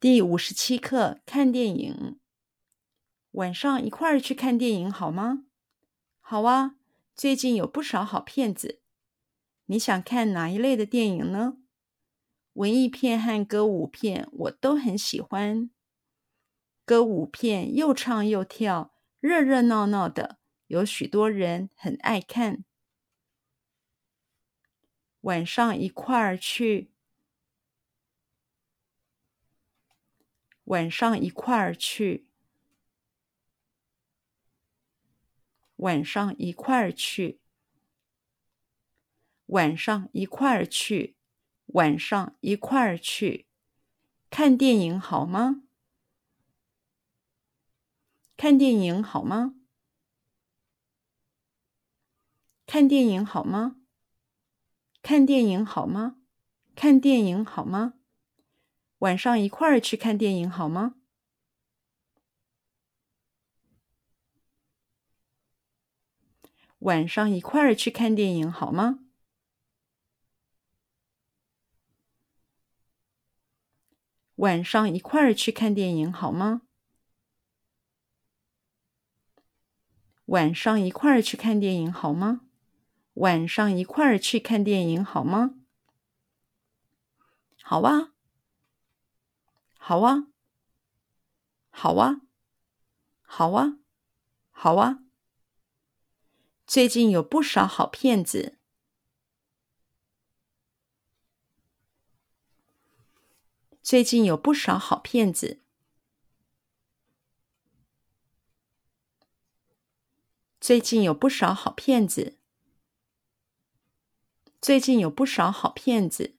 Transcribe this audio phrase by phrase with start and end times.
[0.00, 2.20] 第五十七课，看电影。
[3.32, 5.46] 晚上一块儿去看电影好吗？
[6.20, 6.76] 好啊，
[7.16, 8.80] 最近有不少好片子。
[9.66, 11.56] 你想看哪一类的电影呢？
[12.52, 15.68] 文艺片和歌舞片我都很喜欢。
[16.84, 20.38] 歌舞片又唱又跳，热热闹闹的，
[20.68, 22.64] 有许多人很爱看。
[25.22, 26.92] 晚上一块儿去。
[30.68, 32.26] 晚上一块儿去。
[35.76, 37.40] 晚上一块儿去。
[39.46, 41.16] 晚上一块儿去。
[41.68, 43.46] 晚上一块儿去。
[44.28, 45.62] 看电影好吗？
[48.36, 49.54] 看电影好吗？
[52.66, 53.76] 看电影好吗？
[55.00, 56.16] 看电影好吗？
[56.76, 57.97] 看电影好吗？
[58.98, 60.96] 晚上一块儿去看电影好吗？
[66.80, 69.00] 晚上一块儿去看电影好吗？
[74.36, 76.62] 晚上一块儿去看电影好吗？
[80.26, 82.40] 晚上一块儿去看电影好吗？
[83.14, 85.54] 晚上一块儿去看电影好吗？
[87.62, 88.17] 好啊。
[89.88, 90.26] 好啊，
[91.70, 92.20] 好啊，
[93.22, 93.78] 好啊，
[94.50, 94.98] 好啊！
[96.66, 98.58] 最近有不少好骗子。
[103.82, 105.62] 最近有不少好骗子。
[110.60, 112.36] 最近有不少好骗子。
[114.60, 116.36] 最近有不少好骗子。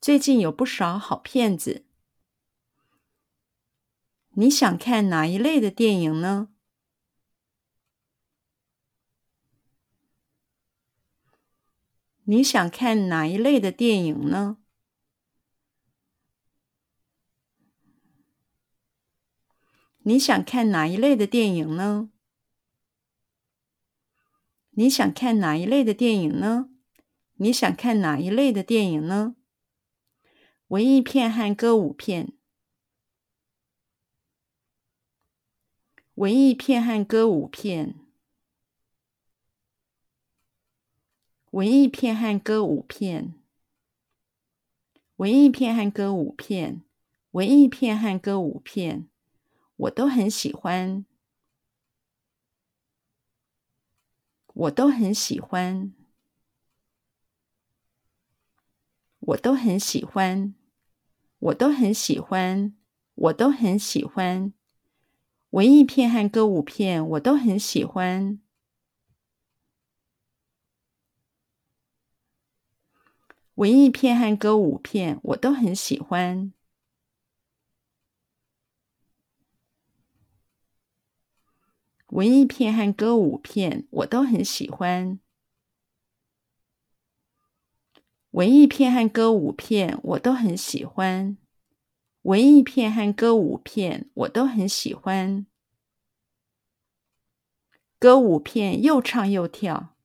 [0.00, 1.84] 最近有不少好骗子。
[4.34, 6.48] 你想看哪一类的电影呢？
[12.24, 14.56] 你想看哪一类的电影呢？
[20.04, 22.10] 你想看哪一类的电影呢？
[24.70, 26.70] 你想看哪一类的电影呢？
[27.34, 29.36] 你想看哪一类的电影呢？
[30.68, 32.32] 文艺片和歌舞片。
[36.22, 37.96] 文艺片和歌舞片，
[41.50, 43.34] 文艺片和歌舞片，
[45.16, 46.84] 文艺片和歌舞片，
[47.32, 49.08] 文艺片和歌舞片，
[49.74, 51.04] 我都很喜欢，
[54.54, 55.92] 我都很喜欢，
[59.18, 60.54] 我都很喜欢，
[61.40, 62.76] 我都很喜欢，
[63.16, 64.52] 我都很喜欢。
[65.52, 68.40] 文艺片和歌舞片我都很喜欢。
[73.56, 76.54] 文艺片和歌舞片我都很喜欢。
[82.06, 85.20] 文艺片和歌舞片我都很喜欢。
[88.30, 91.41] 文艺片和歌舞片我都很喜欢。
[92.22, 95.44] 文艺片和歌舞片我都很喜欢。
[97.98, 99.96] 歌舞片又唱又跳。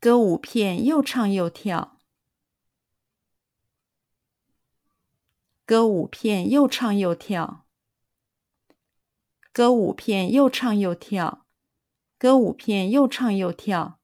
[0.00, 2.00] 歌舞片又唱又跳。
[5.64, 7.66] 歌舞片又唱又跳。
[9.52, 11.46] 歌舞片又唱又跳。
[12.18, 14.00] 歌舞片又唱又跳。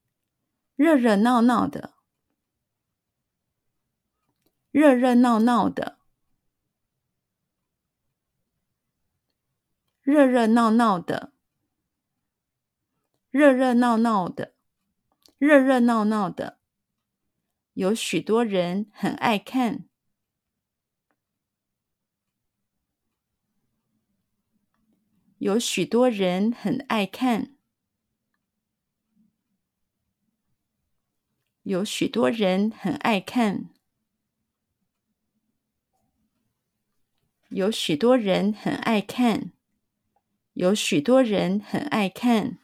[0.76, 1.99] 热热闹闹的。
[4.70, 5.98] 热热闹闹的，
[10.02, 11.32] 热热闹闹的，
[13.30, 14.54] 热热闹闹的，
[15.38, 16.60] 热热闹闹的，
[17.72, 19.88] 有许多人很爱看，
[25.38, 27.56] 有许多人很爱看，
[31.64, 33.79] 有许多人很爱看。
[37.50, 39.50] 有许多人很爱看，
[40.52, 42.59] 有许多人很爱看。